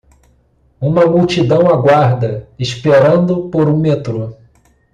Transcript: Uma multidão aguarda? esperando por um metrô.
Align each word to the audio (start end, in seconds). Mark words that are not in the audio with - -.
Uma 0.81 1.05
multidão 1.05 1.69
aguarda? 1.69 2.49
esperando 2.57 3.49
por 3.49 3.69
um 3.69 3.77
metrô. 3.77 4.33